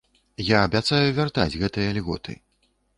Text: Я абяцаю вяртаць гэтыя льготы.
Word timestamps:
Я 0.47 0.57
абяцаю 0.69 1.03
вяртаць 1.19 1.49
гэтыя 1.67 1.89
льготы. 2.01 2.33